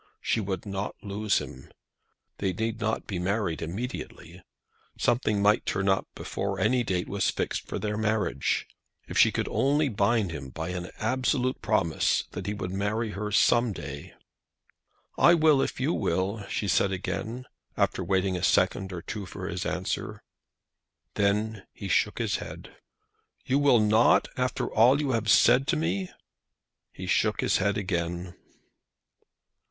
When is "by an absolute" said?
10.49-11.61